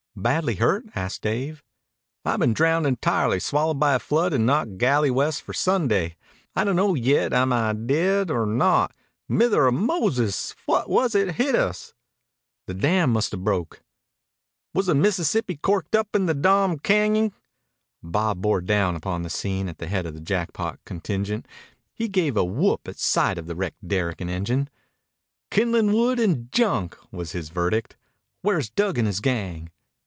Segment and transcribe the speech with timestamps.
[0.13, 1.63] "Badly hurt?" asked Dave.
[2.25, 6.15] "I've been drowned intirely, swallowed by a flood and knocked galley west for Sunday.
[6.53, 8.93] I don't know yit am I dead or not.
[9.29, 11.93] Mither o' Moses, phwat was it hit us?"
[12.67, 13.81] "The dam must have broke."
[14.75, 17.31] "Was the Mississippi corked up in the dom cañon?"
[18.03, 21.47] Bob bore down upon the scene at the head of the Jackpot contingent.
[21.93, 24.69] He gave a whoop at sight of the wrecked derrick and engine.
[25.49, 27.95] "Kindlin' wood and junk," was his verdict.
[28.41, 29.71] "Where's Dug and his gang?"